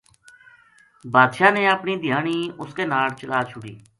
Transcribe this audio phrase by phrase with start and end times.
[1.13, 3.73] بادشاہ نے اپنی دھیانی اس کے ناڑ چلا چھوڈی